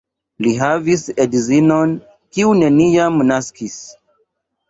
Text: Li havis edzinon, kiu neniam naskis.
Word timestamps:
Li 0.43 0.51
havis 0.59 1.03
edzinon, 1.25 1.93
kiu 2.37 2.55
neniam 2.61 3.23
naskis. 3.33 3.77